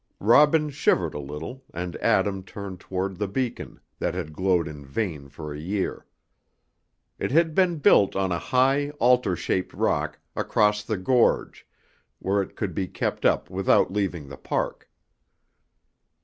[0.19, 5.29] Robin shivered a little, and Adam turned toward the beacon, that had glowed in vain
[5.29, 6.07] for a year.
[7.19, 11.67] It had been built on a high, altar shaped rock, across the gorge,
[12.17, 14.89] where it could be kept up without leaving the park.